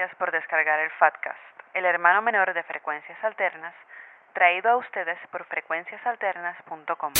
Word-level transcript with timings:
gracias 0.00 0.18
por 0.18 0.32
descargar 0.32 0.80
el 0.80 0.90
Fatcast, 0.92 1.38
el 1.74 1.84
hermano 1.84 2.22
menor 2.22 2.54
de 2.54 2.62
Frecuencias 2.62 3.22
Alternas, 3.22 3.74
traído 4.32 4.70
a 4.70 4.76
ustedes 4.78 5.18
por 5.30 5.44
frecuenciasalternas.com. 5.44 7.12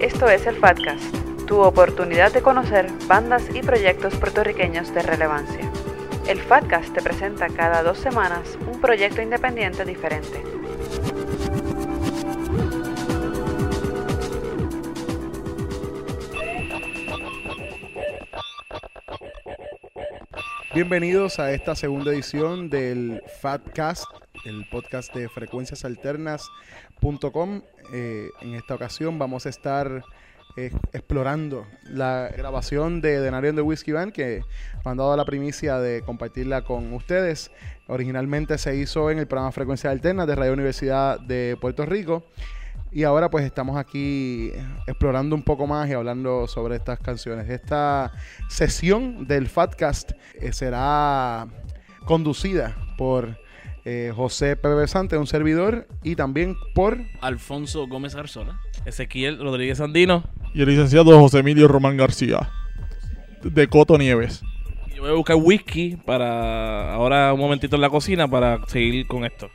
Esto 0.00 0.28
es 0.28 0.44
el 0.48 0.56
Fatcast, 0.56 1.46
tu 1.46 1.60
oportunidad 1.60 2.32
de 2.32 2.42
conocer 2.42 2.86
bandas 3.06 3.48
y 3.54 3.62
proyectos 3.62 4.18
puertorriqueños 4.18 4.92
de 4.92 5.02
relevancia. 5.02 5.70
El 6.26 6.40
Fatcast 6.40 6.92
te 6.94 7.00
presenta 7.00 7.46
cada 7.46 7.84
dos 7.84 7.98
semanas 7.98 8.56
un 8.56 8.80
proyecto 8.80 9.22
independiente 9.22 9.84
diferente. 9.84 10.61
Bienvenidos 20.74 21.38
a 21.38 21.52
esta 21.52 21.76
segunda 21.76 22.12
edición 22.12 22.70
del 22.70 23.22
Fatcast, 23.42 24.06
el 24.46 24.66
podcast 24.70 25.14
de 25.14 25.28
frecuenciasalternas.com. 25.28 27.60
Eh, 27.92 28.30
en 28.40 28.54
esta 28.54 28.76
ocasión 28.76 29.18
vamos 29.18 29.44
a 29.44 29.50
estar 29.50 30.02
eh, 30.56 30.70
explorando 30.94 31.66
la 31.84 32.30
grabación 32.34 33.02
de 33.02 33.20
Denario 33.20 33.52
de 33.52 33.60
Whiskey 33.60 33.92
Band, 33.92 34.14
que 34.14 34.40
me 34.82 34.92
han 34.92 34.96
dado 34.96 35.14
la 35.14 35.26
primicia 35.26 35.78
de 35.78 36.00
compartirla 36.00 36.62
con 36.62 36.90
ustedes. 36.94 37.50
Originalmente 37.86 38.56
se 38.56 38.74
hizo 38.74 39.10
en 39.10 39.18
el 39.18 39.26
programa 39.26 39.52
Frecuencias 39.52 39.90
Alternas 39.90 40.26
de 40.26 40.36
Radio 40.36 40.54
Universidad 40.54 41.20
de 41.20 41.58
Puerto 41.60 41.84
Rico. 41.84 42.24
Y 42.94 43.04
ahora 43.04 43.30
pues 43.30 43.44
estamos 43.46 43.78
aquí 43.78 44.52
explorando 44.86 45.34
un 45.34 45.42
poco 45.42 45.66
más 45.66 45.88
y 45.88 45.94
hablando 45.94 46.46
sobre 46.46 46.76
estas 46.76 46.98
canciones. 46.98 47.48
Esta 47.48 48.12
sesión 48.48 49.26
del 49.26 49.48
Fatcast 49.48 50.12
eh, 50.34 50.52
será 50.52 51.48
conducida 52.04 52.76
por 52.98 53.38
eh, 53.84 54.12
José 54.14 54.56
Pepe 54.56 54.86
Sante, 54.86 55.16
un 55.16 55.26
servidor, 55.26 55.88
y 56.02 56.16
también 56.16 56.54
por 56.74 56.98
Alfonso 57.20 57.88
Gómez 57.88 58.14
Arzola, 58.14 58.60
Ezequiel 58.84 59.38
Rodríguez 59.38 59.80
Andino. 59.80 60.24
Y 60.54 60.60
el 60.60 60.68
licenciado 60.68 61.18
José 61.18 61.38
Emilio 61.38 61.68
Román 61.68 61.96
García, 61.96 62.50
de 63.42 63.66
Coto 63.68 63.96
Nieves. 63.96 64.42
Yo 64.94 65.02
voy 65.02 65.10
a 65.10 65.14
buscar 65.14 65.36
whisky 65.36 65.96
para 65.96 66.92
ahora 66.92 67.32
un 67.32 67.40
momentito 67.40 67.74
en 67.74 67.82
la 67.82 67.88
cocina 67.90 68.28
para 68.28 68.64
seguir 68.66 69.06
con 69.06 69.24
esto. 69.24 69.48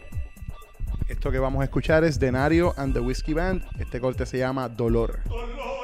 Esto 1.08 1.32
que 1.32 1.40
vamos 1.40 1.62
a 1.62 1.66
escuchar 1.66 2.04
es 2.04 2.20
Denario 2.20 2.74
and 2.78 2.94
the 2.94 3.00
Whiskey 3.00 3.34
Band. 3.34 3.64
Este 3.80 4.00
corte 4.00 4.26
se 4.26 4.38
llama 4.38 4.70
Dolor. 4.70 5.20
Rayo 5.26 5.77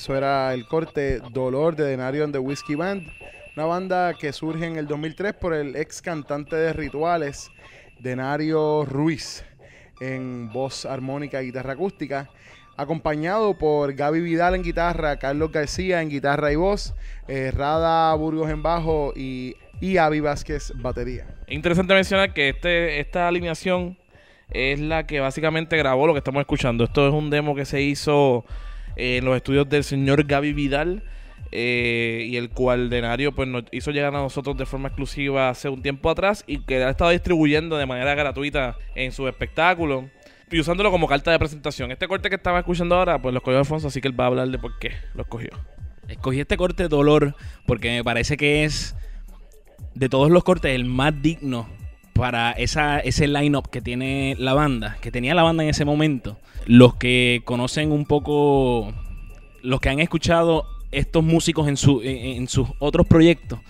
Eso 0.00 0.16
era 0.16 0.54
el 0.54 0.64
corte 0.64 1.20
Dolor 1.30 1.76
de 1.76 1.84
Denario 1.84 2.24
and 2.24 2.32
the 2.32 2.38
Whiskey 2.38 2.74
Band, 2.74 3.06
una 3.54 3.66
banda 3.66 4.14
que 4.14 4.32
surge 4.32 4.64
en 4.64 4.76
el 4.76 4.86
2003 4.86 5.34
por 5.34 5.52
el 5.52 5.76
ex 5.76 6.00
cantante 6.00 6.56
de 6.56 6.72
Rituales, 6.72 7.50
Denario 7.98 8.86
Ruiz, 8.86 9.44
en 10.00 10.50
voz 10.54 10.86
armónica 10.86 11.42
y 11.42 11.48
guitarra 11.48 11.74
acústica, 11.74 12.30
acompañado 12.78 13.58
por 13.58 13.92
Gaby 13.92 14.22
Vidal 14.22 14.54
en 14.54 14.62
guitarra, 14.62 15.18
Carlos 15.18 15.52
García 15.52 16.00
en 16.00 16.08
guitarra 16.08 16.50
y 16.50 16.56
voz, 16.56 16.94
eh, 17.28 17.50
Rada 17.54 18.14
Burgos 18.14 18.48
en 18.48 18.62
bajo 18.62 19.12
y, 19.14 19.54
y 19.82 19.98
Avi 19.98 20.20
Vázquez 20.20 20.72
batería. 20.76 21.26
Es 21.46 21.54
interesante 21.54 21.92
mencionar 21.92 22.32
que 22.32 22.48
este, 22.48 23.00
esta 23.00 23.28
alineación 23.28 23.98
es 24.48 24.80
la 24.80 25.06
que 25.06 25.20
básicamente 25.20 25.76
grabó 25.76 26.06
lo 26.06 26.14
que 26.14 26.20
estamos 26.20 26.40
escuchando. 26.40 26.84
Esto 26.84 27.06
es 27.06 27.12
un 27.12 27.28
demo 27.28 27.54
que 27.54 27.66
se 27.66 27.82
hizo 27.82 28.46
eh, 28.96 29.18
en 29.18 29.24
los 29.24 29.36
estudios 29.36 29.68
del 29.68 29.84
señor 29.84 30.24
Gaby 30.24 30.52
Vidal. 30.52 31.02
eh, 31.52 32.26
y 32.28 32.36
el 32.36 32.50
cual 32.50 32.90
Denario 32.90 33.32
pues 33.32 33.48
nos 33.48 33.64
hizo 33.72 33.90
llegar 33.90 34.14
a 34.14 34.18
nosotros 34.18 34.56
de 34.56 34.66
forma 34.66 34.88
exclusiva 34.88 35.48
hace 35.48 35.68
un 35.68 35.82
tiempo 35.82 36.08
atrás 36.08 36.44
y 36.46 36.58
que 36.58 36.82
ha 36.84 36.90
estado 36.90 37.10
distribuyendo 37.10 37.76
de 37.76 37.86
manera 37.86 38.14
gratuita 38.14 38.76
en 38.94 39.10
sus 39.12 39.28
espectáculos. 39.28 40.04
y 40.52 40.58
usándolo 40.60 40.90
como 40.90 41.06
carta 41.06 41.30
de 41.30 41.38
presentación. 41.38 41.92
Este 41.92 42.08
corte 42.08 42.28
que 42.28 42.36
estaba 42.36 42.58
escuchando 42.58 42.96
ahora, 42.96 43.20
pues 43.22 43.32
lo 43.32 43.38
escogió 43.38 43.58
Alfonso, 43.58 43.86
así 43.88 44.00
que 44.00 44.08
él 44.08 44.18
va 44.18 44.24
a 44.24 44.26
hablar 44.28 44.48
de 44.48 44.58
por 44.58 44.78
qué 44.78 44.92
lo 45.14 45.22
escogió. 45.22 45.50
Escogí 46.08 46.40
este 46.40 46.56
corte 46.56 46.88
dolor 46.88 47.36
porque 47.66 47.90
me 47.90 48.02
parece 48.02 48.36
que 48.36 48.64
es 48.64 48.96
de 49.94 50.08
todos 50.08 50.30
los 50.30 50.42
cortes 50.42 50.74
el 50.74 50.84
más 50.84 51.20
digno 51.22 51.68
para 52.12 52.52
esa, 52.52 53.00
ese 53.00 53.26
line-up 53.26 53.70
que 53.70 53.80
tiene 53.80 54.36
la 54.38 54.54
banda, 54.54 54.96
que 55.00 55.10
tenía 55.10 55.34
la 55.34 55.42
banda 55.42 55.62
en 55.62 55.70
ese 55.70 55.84
momento. 55.84 56.38
Los 56.66 56.94
que 56.94 57.42
conocen 57.44 57.92
un 57.92 58.04
poco, 58.04 58.92
los 59.62 59.80
que 59.80 59.88
han 59.88 60.00
escuchado 60.00 60.66
estos 60.90 61.24
músicos 61.24 61.68
en, 61.68 61.76
su, 61.76 62.02
en, 62.02 62.46
sus 62.48 62.68
otros 62.78 63.06
proyectos, 63.06 63.60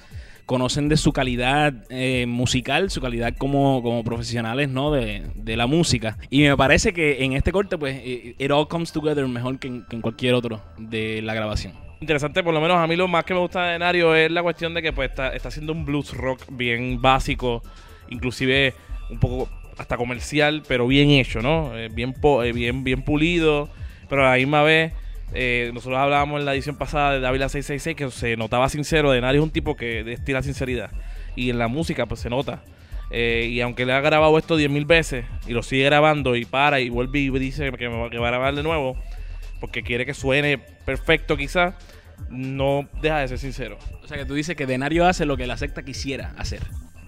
conocen 0.46 0.88
de 0.88 0.96
su 0.96 1.12
calidad 1.12 1.72
eh, 1.90 2.26
musical, 2.26 2.90
su 2.90 3.00
calidad 3.00 3.36
como, 3.36 3.82
como 3.82 4.02
profesionales 4.02 4.68
¿no? 4.68 4.90
de, 4.90 5.22
de 5.34 5.56
la 5.56 5.66
música. 5.66 6.18
Y 6.28 6.42
me 6.42 6.56
parece 6.56 6.92
que 6.92 7.24
en 7.24 7.34
este 7.34 7.52
corte, 7.52 7.78
pues, 7.78 8.00
eh, 8.02 8.34
it 8.36 8.50
all 8.50 8.66
comes 8.66 8.90
together 8.90 9.26
mejor 9.28 9.58
que 9.58 9.68
en, 9.68 9.84
que 9.84 9.96
en 9.96 10.02
cualquier 10.02 10.34
otro 10.34 10.60
de 10.76 11.22
la 11.22 11.34
grabación. 11.34 11.74
Interesante, 12.00 12.42
por 12.42 12.54
lo 12.54 12.62
menos 12.62 12.78
a 12.78 12.86
mí 12.86 12.96
lo 12.96 13.06
más 13.08 13.24
que 13.24 13.34
me 13.34 13.40
gusta 13.40 13.66
de 13.66 13.72
Denario 13.72 14.14
es 14.14 14.30
la 14.30 14.42
cuestión 14.42 14.72
de 14.72 14.80
que 14.80 14.90
pues 14.90 15.10
está, 15.10 15.34
está 15.34 15.48
haciendo 15.48 15.74
un 15.74 15.84
blues 15.84 16.14
rock 16.14 16.40
bien 16.50 17.00
básico, 17.02 17.62
inclusive 18.10 18.74
un 19.10 19.18
poco 19.18 19.48
hasta 19.78 19.96
comercial, 19.96 20.62
pero 20.68 20.86
bien 20.86 21.10
hecho, 21.10 21.40
¿no? 21.40 21.76
Eh, 21.76 21.88
bien, 21.90 22.12
po- 22.12 22.42
eh, 22.42 22.52
bien, 22.52 22.84
bien 22.84 23.02
pulido, 23.02 23.70
pero 24.08 24.26
a 24.26 24.30
la 24.32 24.36
misma 24.36 24.62
vez, 24.62 24.92
eh, 25.32 25.70
nosotros 25.72 25.98
hablábamos 25.98 26.40
en 26.40 26.44
la 26.46 26.54
edición 26.54 26.76
pasada 26.76 27.12
de 27.12 27.20
Dávila 27.20 27.48
666 27.48 27.96
que 27.96 28.10
se 28.10 28.36
notaba 28.36 28.68
sincero, 28.68 29.10
Denario 29.10 29.40
es 29.40 29.44
un 29.44 29.50
tipo 29.52 29.76
que 29.76 30.04
destila 30.04 30.42
sinceridad, 30.42 30.90
y 31.36 31.50
en 31.50 31.58
la 31.58 31.68
música 31.68 32.06
pues 32.06 32.20
se 32.20 32.28
nota. 32.30 32.62
Eh, 33.12 33.48
y 33.50 33.60
aunque 33.60 33.86
le 33.86 33.92
ha 33.92 34.00
grabado 34.00 34.38
esto 34.38 34.56
10.000 34.56 34.84
veces 34.86 35.24
y 35.48 35.52
lo 35.52 35.64
sigue 35.64 35.84
grabando 35.84 36.36
y 36.36 36.44
para 36.44 36.78
y 36.78 36.90
vuelve 36.90 37.18
y 37.18 37.30
dice 37.40 37.72
que, 37.72 37.88
me 37.88 38.08
que 38.10 38.18
va 38.18 38.28
a 38.28 38.30
grabar 38.30 38.54
de 38.54 38.62
nuevo, 38.62 38.96
porque 39.60 39.82
quiere 39.82 40.06
que 40.06 40.14
suene 40.14 40.58
perfecto 40.58 41.36
quizás, 41.36 41.74
no 42.28 42.88
deja 43.02 43.18
de 43.18 43.28
ser 43.28 43.38
sincero. 43.38 43.78
O 44.04 44.06
sea 44.06 44.16
que 44.18 44.24
tú 44.26 44.34
dices 44.34 44.54
que 44.56 44.66
Denario 44.66 45.06
hace 45.06 45.24
lo 45.26 45.36
que 45.36 45.46
la 45.46 45.56
secta 45.56 45.82
quisiera 45.82 46.34
hacer. 46.36 46.60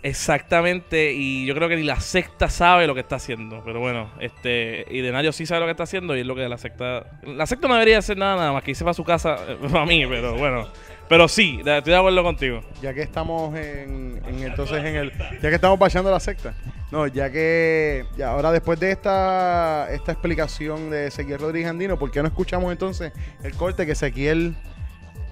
Exactamente, 0.04 1.12
y 1.12 1.46
yo 1.46 1.54
creo 1.54 1.68
que 1.68 1.76
ni 1.76 1.84
la 1.84 2.00
secta 2.00 2.48
sabe 2.48 2.88
lo 2.88 2.94
que 2.94 3.00
está 3.00 3.16
haciendo, 3.16 3.62
pero 3.64 3.78
bueno, 3.78 4.10
este, 4.18 4.84
y 4.90 5.00
Denario 5.00 5.30
sí 5.30 5.46
sabe 5.46 5.60
lo 5.60 5.66
que 5.66 5.70
está 5.70 5.84
haciendo 5.84 6.16
y 6.16 6.20
es 6.20 6.26
lo 6.26 6.34
que 6.34 6.48
la 6.48 6.58
secta, 6.58 7.06
la 7.22 7.46
secta 7.46 7.68
no 7.68 7.74
debería 7.74 7.98
hacer 7.98 8.16
nada 8.16 8.34
nada 8.34 8.52
más 8.52 8.64
que 8.64 8.72
irse 8.72 8.82
para 8.82 8.94
su 8.94 9.04
casa, 9.04 9.36
eh, 9.46 9.56
para 9.70 9.86
mí, 9.86 10.04
pero 10.08 10.36
bueno, 10.36 10.66
pero 11.12 11.28
sí, 11.28 11.60
estoy 11.64 11.92
de 11.92 11.96
acuerdo 11.96 12.22
contigo. 12.22 12.62
Ya 12.80 12.94
que 12.94 13.02
estamos 13.02 13.54
en, 13.54 14.22
en 14.26 14.42
entonces 14.42 14.82
en 14.82 14.96
el. 14.96 15.12
Ya 15.42 15.50
que 15.50 15.56
estamos 15.56 15.78
bachando 15.78 16.10
la 16.10 16.20
secta. 16.20 16.54
No, 16.90 17.06
ya 17.06 17.30
que. 17.30 18.06
Ya 18.16 18.30
ahora 18.30 18.50
después 18.50 18.80
de 18.80 18.92
esta, 18.92 19.92
esta 19.92 20.12
explicación 20.12 20.88
de 20.88 21.08
Ezequiel 21.08 21.38
Rodríguez 21.38 21.68
Andino, 21.68 21.98
¿por 21.98 22.10
qué 22.10 22.22
no 22.22 22.28
escuchamos 22.28 22.72
entonces 22.72 23.12
el 23.42 23.54
corte 23.56 23.84
que 23.84 23.92
Ezequiel 23.92 24.56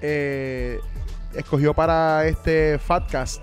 eh, 0.03 0.81
escogió 1.35 1.73
para 1.73 2.27
este 2.27 2.79
Fatcast? 2.79 3.43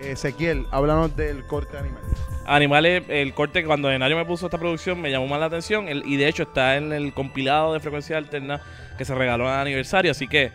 Ezequiel, 0.00 0.66
háblanos 0.70 1.16
del 1.16 1.46
corte 1.46 1.78
animal. 1.78 2.02
Animales, 2.46 3.04
el 3.08 3.32
corte 3.32 3.64
cuando 3.64 3.88
Denario 3.88 4.16
me 4.16 4.24
puso 4.24 4.46
esta 4.46 4.58
producción 4.58 5.00
me 5.00 5.10
llamó 5.10 5.26
más 5.26 5.40
la 5.40 5.46
atención 5.46 5.88
el- 5.88 6.02
y 6.06 6.16
de 6.16 6.28
hecho 6.28 6.42
está 6.42 6.76
en 6.76 6.92
el 6.92 7.14
compilado 7.14 7.72
de 7.72 7.80
frecuencia 7.80 8.18
alterna 8.18 8.60
que 8.98 9.04
se 9.04 9.14
regaló 9.14 9.44
en 9.46 9.54
aniversario, 9.54 10.10
así 10.10 10.28
que 10.28 10.52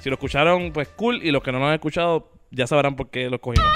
si 0.00 0.10
lo 0.10 0.16
escucharon, 0.16 0.72
pues 0.72 0.88
cool, 0.88 1.22
y 1.22 1.30
los 1.30 1.42
que 1.42 1.50
no 1.50 1.58
lo 1.58 1.66
han 1.68 1.74
escuchado 1.74 2.30
ya 2.50 2.66
sabrán 2.66 2.94
por 2.94 3.08
qué 3.08 3.30
lo 3.30 3.36
escogimos. 3.36 3.66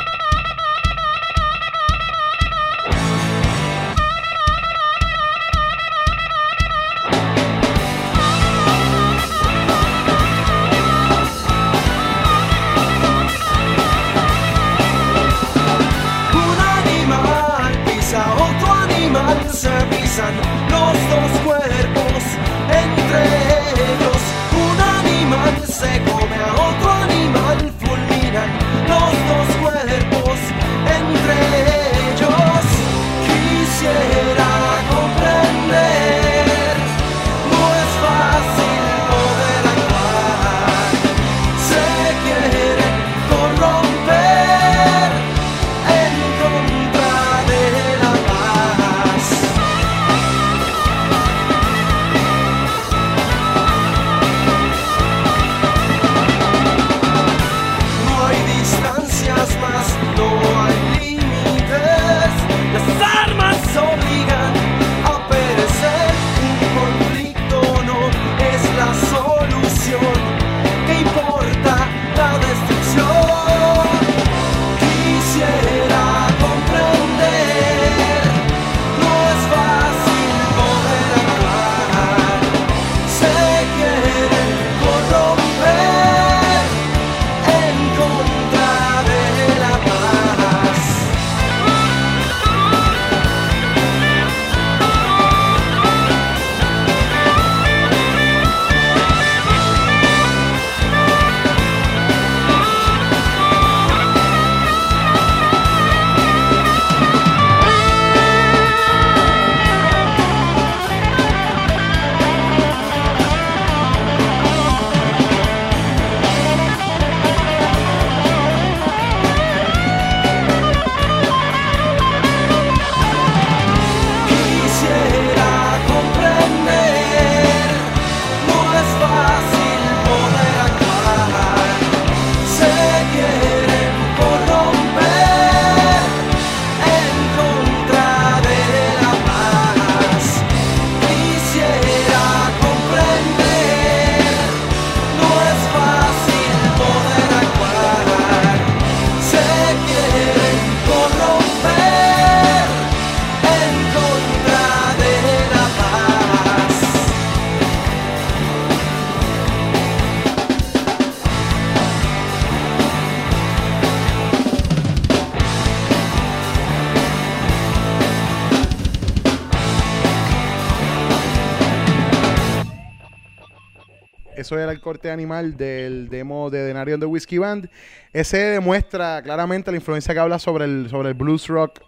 Eso 174.49 174.59
era 174.59 174.73
el 174.73 174.81
corte 174.81 175.11
animal 175.11 175.59
del 175.59 176.09
demo 176.09 176.49
de 176.49 176.63
Denario 176.63 176.95
and 176.95 177.03
the 177.03 177.07
Whiskey 177.07 177.37
Band. 177.37 177.69
Ese 178.15 178.39
demuestra 178.39 179.21
claramente 179.23 179.71
la 179.71 179.77
influencia 179.77 180.15
que 180.15 180.21
habla 180.21 180.39
sobre 180.39 180.65
el, 180.65 180.89
sobre 180.89 181.11
el 181.11 181.15
blues 181.15 181.49
rock 181.49 181.81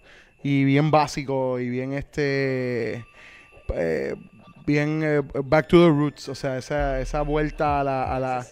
y 0.42 0.64
bien 0.64 0.90
básico 0.90 1.58
y 1.58 1.70
bien 1.70 1.94
este 1.94 3.06
eh, 3.74 4.14
bien 4.66 5.00
eh, 5.02 5.22
back 5.42 5.68
to 5.68 5.78
the 5.82 5.88
roots, 5.88 6.28
o 6.28 6.34
sea, 6.34 6.58
esa, 6.58 7.00
esa 7.00 7.22
vuelta 7.22 7.80
a 7.80 7.84
la... 7.84 8.14
A 8.14 8.20
la 8.20 8.46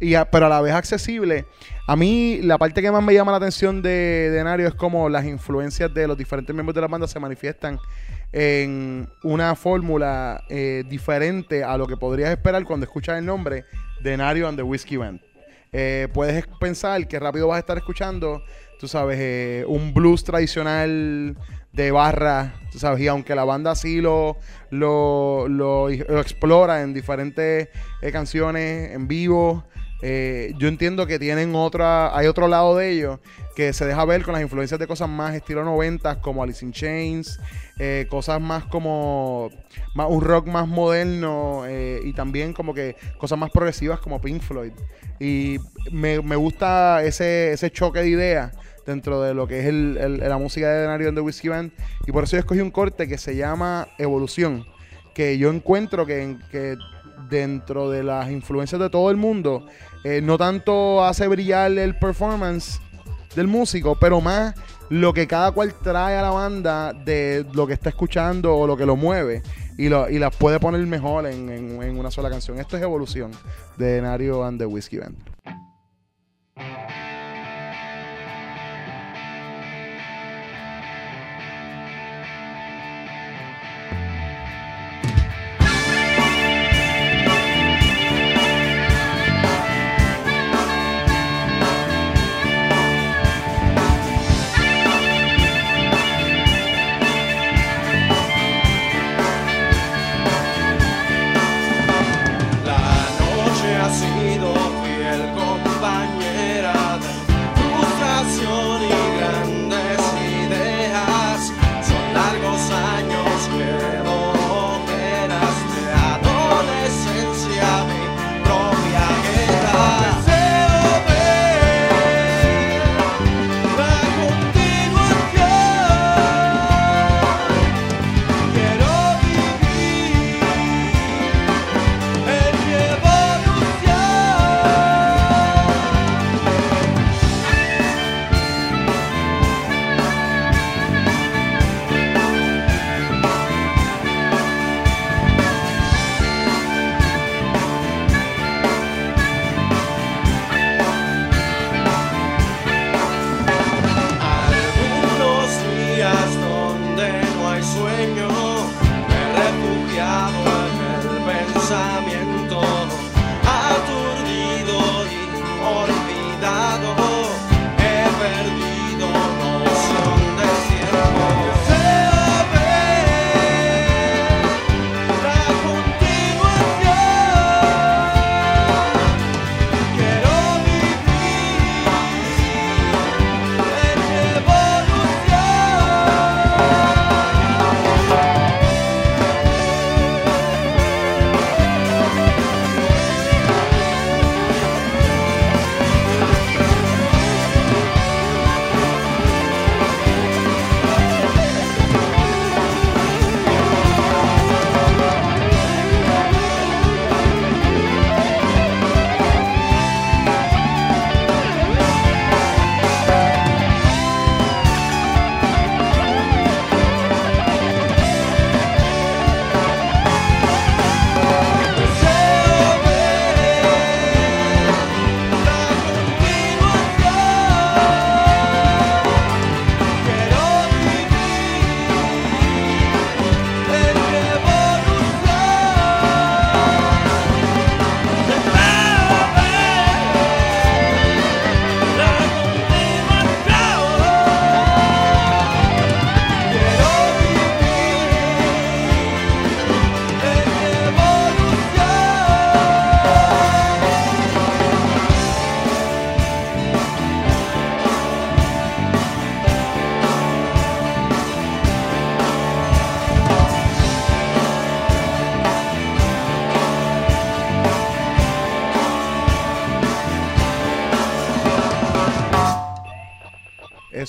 y 0.00 0.14
a- 0.14 0.24
pero 0.30 0.46
a 0.46 0.48
la 0.48 0.62
vez 0.62 0.72
accesible. 0.72 1.44
A 1.86 1.94
mí 1.94 2.40
la 2.42 2.56
parte 2.56 2.80
que 2.80 2.90
más 2.90 3.04
me 3.04 3.12
llama 3.12 3.32
la 3.32 3.36
atención 3.36 3.82
de, 3.82 4.30
de 4.30 4.42
Nario 4.44 4.66
es 4.66 4.74
como 4.74 5.10
las 5.10 5.26
influencias 5.26 5.92
de 5.92 6.08
los 6.08 6.16
diferentes 6.16 6.54
miembros 6.54 6.74
de 6.74 6.80
la 6.80 6.88
banda 6.88 7.06
se 7.06 7.20
manifiestan 7.20 7.78
en 8.32 9.08
una 9.22 9.54
fórmula 9.54 10.42
eh, 10.48 10.84
diferente 10.88 11.62
a 11.64 11.76
lo 11.76 11.86
que 11.86 11.96
podrías 11.96 12.30
esperar 12.30 12.64
cuando 12.64 12.84
escuchas 12.84 13.18
el 13.18 13.26
nombre 13.26 13.64
de 14.02 14.16
Nario 14.16 14.48
and 14.48 14.56
the 14.56 14.62
Whiskey 14.62 14.96
Band. 14.96 15.20
Eh, 15.72 16.08
puedes 16.12 16.46
pensar 16.60 17.06
que 17.08 17.18
rápido 17.18 17.48
vas 17.48 17.56
a 17.56 17.60
estar 17.60 17.78
escuchando, 17.78 18.42
tú 18.78 18.88
sabes, 18.88 19.18
eh, 19.20 19.64
un 19.66 19.94
blues 19.94 20.22
tradicional 20.24 21.36
de 21.72 21.90
barra, 21.90 22.54
tú 22.70 22.78
sabes, 22.78 23.00
y 23.00 23.08
aunque 23.08 23.34
la 23.34 23.44
banda 23.44 23.74
sí 23.74 24.00
lo, 24.02 24.36
lo, 24.70 25.48
lo- 25.48 25.88
lo 25.88 26.20
explora 26.20 26.82
en 26.82 26.92
diferentes 26.92 27.68
canciones 28.12 28.90
en 28.92 29.08
vivo, 29.08 29.64
eh, 30.02 30.52
yo 30.58 30.68
entiendo 30.68 31.06
que 31.06 31.18
tienen 31.18 31.54
otra, 31.54 32.16
hay 32.16 32.26
otro 32.26 32.48
lado 32.48 32.76
de 32.76 32.90
ellos 32.90 33.20
que 33.54 33.72
se 33.72 33.86
deja 33.86 34.04
ver 34.04 34.22
con 34.24 34.32
las 34.34 34.42
influencias 34.42 34.80
de 34.80 34.86
cosas 34.86 35.08
más 35.08 35.34
estilo 35.34 35.64
90 35.64 36.20
como 36.20 36.42
Alice 36.42 36.64
in 36.64 36.72
Chains, 36.72 37.38
eh, 37.78 38.06
cosas 38.10 38.40
más 38.40 38.64
como 38.64 39.50
un 39.94 40.20
rock 40.20 40.46
más 40.48 40.66
moderno 40.68 41.64
eh, 41.66 42.00
y 42.04 42.12
también 42.14 42.52
como 42.52 42.74
que 42.74 42.96
cosas 43.18 43.38
más 43.38 43.50
progresivas 43.50 44.00
como 44.00 44.20
Pink 44.20 44.42
Floyd. 44.42 44.72
Y 45.20 45.58
me, 45.90 46.20
me 46.20 46.34
gusta 46.36 47.02
ese, 47.04 47.52
ese 47.52 47.70
choque 47.70 48.00
de 48.00 48.08
ideas 48.08 48.52
dentro 48.86 49.22
de 49.22 49.34
lo 49.34 49.46
que 49.46 49.60
es 49.60 49.66
el- 49.66 50.18
la 50.18 50.38
música 50.38 50.68
de 50.68 50.80
Denario 50.80 51.08
and 51.08 51.16
the 51.16 51.20
Whiskey 51.22 51.48
Band. 51.50 51.70
Y 52.06 52.10
por 52.12 52.24
eso 52.24 52.32
yo 52.32 52.40
escogí 52.40 52.60
un 52.60 52.72
corte 52.72 53.06
que 53.06 53.18
se 53.18 53.36
llama 53.36 53.86
Evolución, 53.98 54.66
que 55.14 55.38
yo 55.38 55.50
encuentro 55.50 56.06
que, 56.06 56.36
que 56.50 56.76
dentro 57.28 57.90
de 57.90 58.02
las 58.02 58.30
influencias 58.30 58.80
de 58.80 58.90
todo 58.90 59.10
el 59.10 59.16
mundo, 59.16 59.66
eh, 60.04 60.20
no 60.22 60.38
tanto 60.38 61.04
hace 61.04 61.26
brillar 61.28 61.70
el 61.72 61.96
performance 61.98 62.80
del 63.36 63.46
músico, 63.48 63.96
pero 63.98 64.20
más 64.20 64.54
lo 64.90 65.14
que 65.14 65.26
cada 65.26 65.52
cual 65.52 65.72
trae 65.82 66.16
a 66.18 66.22
la 66.22 66.30
banda 66.30 66.92
de 66.92 67.46
lo 67.54 67.66
que 67.66 67.72
está 67.72 67.88
escuchando 67.88 68.54
o 68.56 68.66
lo 68.66 68.76
que 68.76 68.84
lo 68.84 68.94
mueve 68.96 69.42
y, 69.78 69.88
lo, 69.88 70.08
y 70.10 70.18
las 70.18 70.36
puede 70.36 70.60
poner 70.60 70.84
mejor 70.86 71.26
en, 71.26 71.48
en- 71.48 71.82
en 71.82 71.98
una 71.98 72.10
sola 72.10 72.28
canción. 72.28 72.58
Esto 72.58 72.76
es 72.76 72.82
Evolución 72.82 73.30
de 73.78 74.02
Nario 74.02 74.44
and 74.44 74.58
the 74.58 74.66
Whiskey 74.66 74.98
Band. 74.98 75.16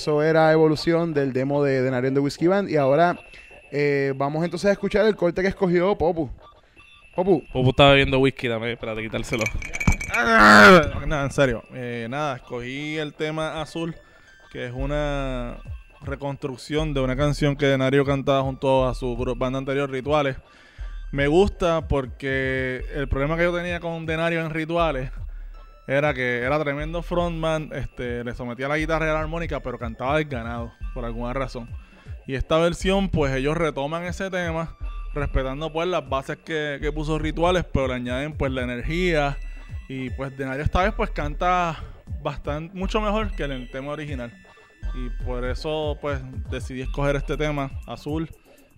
Eso 0.03 0.22
era 0.22 0.51
Evolución 0.51 1.13
del 1.13 1.31
demo 1.31 1.63
de 1.63 1.81
Denario 1.81 2.10
and 2.10 2.17
the 2.17 2.19
Whiskey 2.19 2.45
Band. 2.45 2.69
Y 2.69 2.75
ahora 2.75 3.17
eh, 3.72 4.12
vamos 4.17 4.43
entonces 4.43 4.67
a 4.67 4.74
escuchar 4.74 5.05
el 5.05 5.15
corte 5.15 5.41
que 5.41 5.48
escogió 5.48 5.98
Popu. 5.98 6.29
Popu, 7.15 7.41
Popo 7.53 7.69
estaba 7.69 7.91
bebiendo 7.91 8.19
whisky 8.19 8.50
también, 8.50 8.74
espérate, 8.74 9.01
quitárselo. 9.01 9.45
Nada, 10.13 11.24
en 11.24 11.31
serio. 11.31 11.63
Eh, 11.74 12.07
nada, 12.10 12.36
escogí 12.36 12.98
el 12.98 13.13
tema 13.13 13.62
azul, 13.62 13.95
que 14.51 14.65
es 14.65 14.74
una 14.74 15.60
reconstrucción 16.01 16.93
de 16.93 17.00
una 17.00 17.15
canción 17.15 17.55
que 17.55 17.67
Denario 17.67 18.03
cantaba 18.03 18.41
junto 18.41 18.86
a 18.86 18.95
su 18.95 19.15
banda 19.38 19.60
anterior, 19.60 19.89
Rituales. 19.89 20.36
Me 21.12 21.27
gusta 21.27 21.88
porque 21.88 22.83
el 22.93 23.07
problema 23.07 23.38
que 23.38 23.43
yo 23.43 23.55
tenía 23.55 23.79
con 23.79 24.05
Denario 24.05 24.41
en 24.41 24.50
Rituales 24.50 25.12
era 25.87 26.13
que 26.13 26.39
era 26.39 26.59
tremendo 26.63 27.01
frontman, 27.01 27.69
este, 27.73 28.23
le 28.23 28.33
sometía 28.33 28.67
la 28.67 28.77
guitarra 28.77 29.05
y 29.05 29.09
la 29.09 29.19
armónica, 29.19 29.59
pero 29.59 29.77
cantaba 29.77 30.17
desganado, 30.17 30.71
por 30.93 31.05
alguna 31.05 31.33
razón. 31.33 31.69
Y 32.25 32.35
esta 32.35 32.57
versión, 32.57 33.09
pues 33.09 33.33
ellos 33.35 33.57
retoman 33.57 34.03
ese 34.05 34.29
tema, 34.29 34.77
respetando 35.13 35.71
pues 35.73 35.87
las 35.87 36.07
bases 36.07 36.37
que, 36.37 36.91
puso 36.95 37.19
Rituales, 37.19 37.65
pero 37.65 37.87
le 37.87 37.95
añaden 37.95 38.33
pues 38.33 38.51
la 38.51 38.63
energía. 38.63 39.37
Y 39.89 40.09
pues 40.11 40.35
Denario 40.37 40.63
esta 40.63 40.83
vez 40.83 40.93
pues 40.93 41.09
canta 41.09 41.83
bastante, 42.21 42.73
mucho 42.77 43.01
mejor 43.01 43.31
que 43.35 43.43
el 43.43 43.69
tema 43.69 43.91
original. 43.91 44.33
Y 44.95 45.09
por 45.23 45.43
eso 45.43 45.97
pues 46.01 46.21
decidí 46.49 46.81
escoger 46.81 47.17
este 47.17 47.35
tema, 47.35 47.71
Azul, 47.85 48.29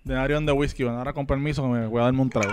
Denario 0.02 0.36
and 0.38 0.48
the 0.48 0.52
Whiskey. 0.52 0.86
Ahora 0.86 1.12
con 1.12 1.26
permiso 1.26 1.66
me 1.68 1.86
voy 1.86 2.00
a 2.00 2.04
darme 2.04 2.22
un 2.22 2.30
trago. 2.30 2.52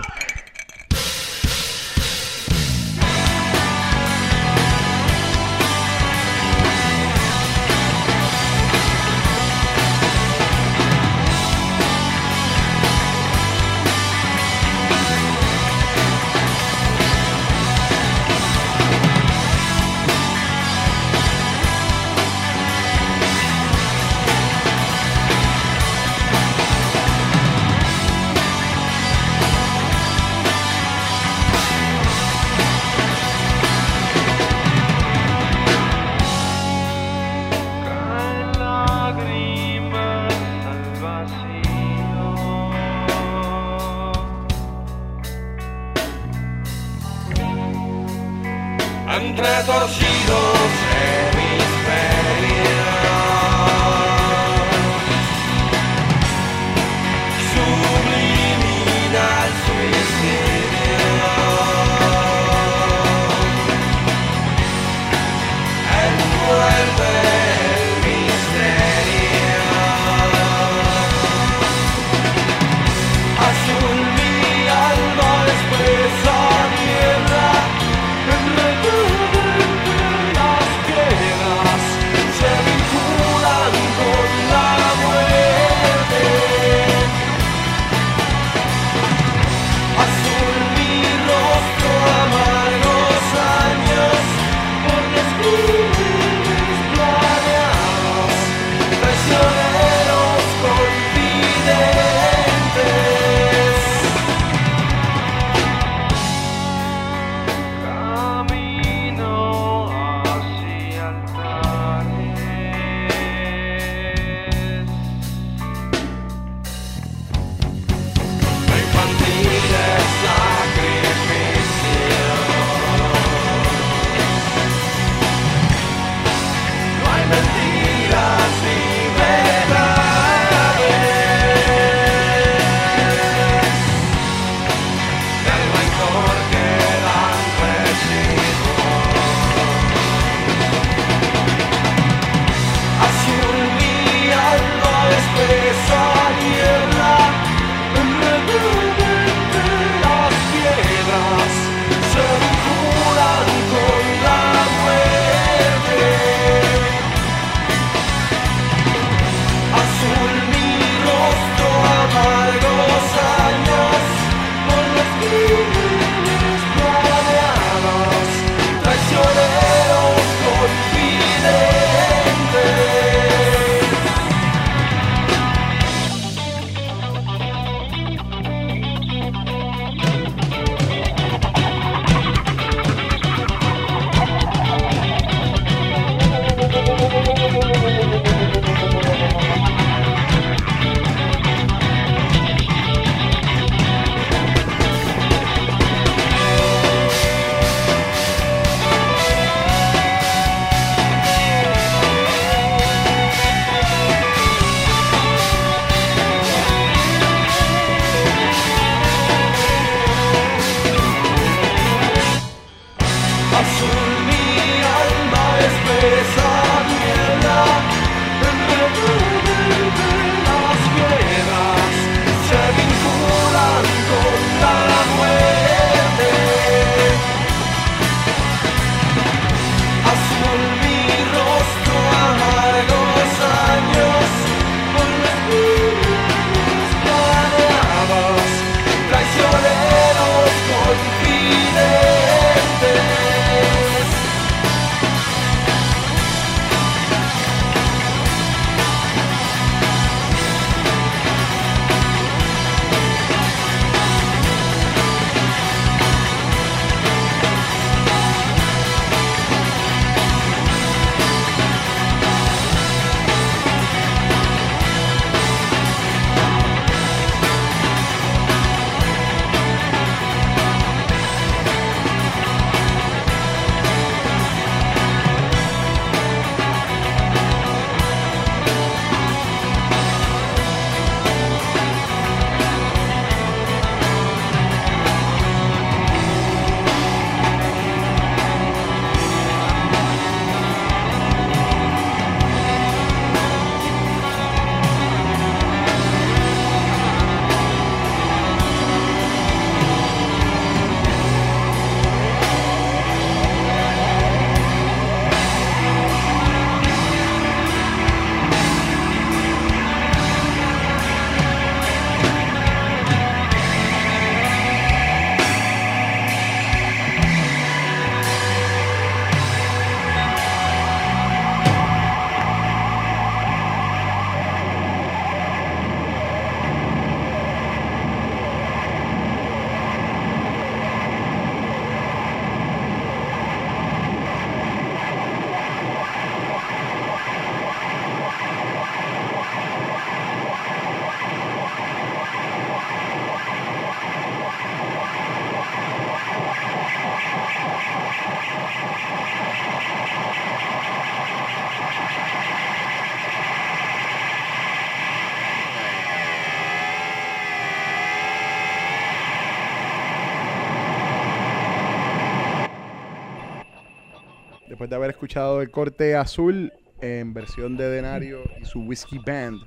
Después 364.84 364.90
de 364.90 364.96
haber 364.96 365.10
escuchado 365.12 365.62
el 365.62 365.70
corte 365.70 366.14
azul 366.14 366.70
en 367.00 367.32
versión 367.32 367.74
de 367.78 367.88
Denario 367.88 368.42
y 368.60 368.66
su 368.66 368.80
Whiskey 368.80 369.18
Band, 369.18 369.62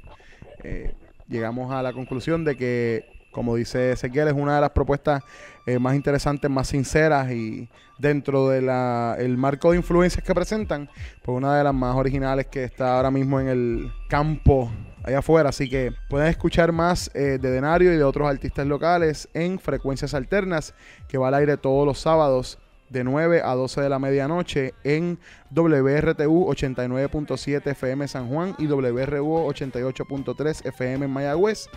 eh, 0.63 0.93
llegamos 1.27 1.71
a 1.73 1.81
la 1.81 1.91
conclusión 1.91 2.43
de 2.43 2.55
que, 2.55 3.03
como 3.31 3.55
dice 3.55 3.93
Ezequiel, 3.93 4.27
es 4.27 4.35
una 4.35 4.53
de 4.55 4.61
las 4.61 4.69
propuestas 4.71 5.23
eh, 5.65 5.79
más 5.79 5.95
interesantes, 5.95 6.51
más 6.51 6.67
sinceras 6.67 7.31
y 7.31 7.67
dentro 7.97 8.49
del 8.49 9.37
marco 9.37 9.71
de 9.71 9.77
influencias 9.77 10.23
que 10.23 10.35
presentan, 10.35 10.87
pues 11.23 11.35
una 11.35 11.57
de 11.57 11.63
las 11.63 11.73
más 11.73 11.95
originales 11.95 12.45
que 12.45 12.63
está 12.63 12.97
ahora 12.97 13.09
mismo 13.09 13.39
en 13.39 13.47
el 13.47 13.91
campo 14.09 14.71
allá 15.03 15.17
afuera. 15.17 15.49
Así 15.49 15.67
que 15.67 15.93
pueden 16.09 16.27
escuchar 16.27 16.71
más 16.71 17.09
eh, 17.15 17.39
de 17.41 17.49
Denario 17.49 17.91
y 17.91 17.97
de 17.97 18.03
otros 18.03 18.29
artistas 18.29 18.67
locales 18.67 19.29
en 19.33 19.57
Frecuencias 19.57 20.13
Alternas, 20.13 20.75
que 21.07 21.17
va 21.17 21.29
al 21.29 21.33
aire 21.33 21.57
todos 21.57 21.87
los 21.87 21.97
sábados 21.97 22.59
de 22.89 23.03
9 23.03 23.41
a 23.43 23.53
12 23.53 23.81
de 23.81 23.89
la 23.89 23.99
medianoche 23.99 24.73
en 24.83 25.19
WRTU 25.51 26.47
89.7 26.47 27.67
FM 27.71 28.07
San 28.07 28.29
Juan 28.29 28.55
y 28.57 28.67
WRU 28.67 29.47
88.3 29.49 30.65
FM 30.65 31.07
Mayagüez. 31.07 31.69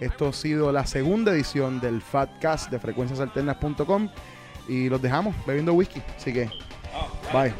Esto 0.00 0.28
ha 0.28 0.32
sido 0.32 0.72
la 0.72 0.86
segunda 0.86 1.32
edición 1.32 1.80
del 1.80 2.00
Fatcast 2.00 2.70
de 2.70 2.78
frecuenciasalternas.com 2.78 4.08
y 4.68 4.88
los 4.88 5.02
dejamos 5.02 5.34
bebiendo 5.46 5.74
whisky. 5.74 6.02
Así 6.16 6.32
que, 6.32 6.50
bye. 7.32 7.52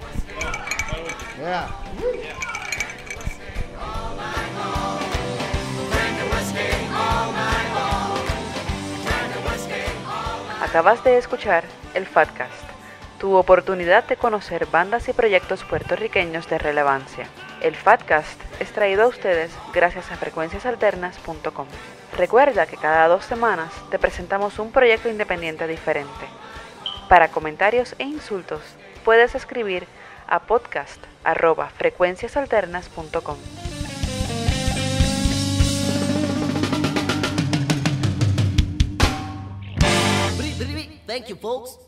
Acabas 10.62 11.02
de 11.02 11.18
escuchar 11.18 11.64
el 11.94 12.06
Fatcast, 12.06 12.69
tu 13.20 13.36
oportunidad 13.36 14.02
de 14.04 14.16
conocer 14.16 14.66
bandas 14.66 15.08
y 15.08 15.12
proyectos 15.12 15.62
puertorriqueños 15.62 16.48
de 16.48 16.56
relevancia. 16.56 17.26
El 17.60 17.76
Fatcast 17.76 18.40
es 18.58 18.72
traído 18.72 19.04
a 19.04 19.08
ustedes 19.08 19.52
gracias 19.74 20.10
a 20.10 20.16
frecuenciasalternas.com. 20.16 21.66
Recuerda 22.16 22.64
que 22.64 22.78
cada 22.78 23.08
dos 23.08 23.26
semanas 23.26 23.74
te 23.90 23.98
presentamos 23.98 24.58
un 24.58 24.72
proyecto 24.72 25.10
independiente 25.10 25.66
diferente. 25.66 26.08
Para 27.10 27.28
comentarios 27.28 27.94
e 27.98 28.04
insultos, 28.04 28.62
puedes 29.04 29.34
escribir 29.34 29.86
a 30.26 30.40
podcast.frecuenciasalternas.com. 30.40 33.36
Thank 41.06 41.28
you, 41.28 41.34
folks. 41.34 41.80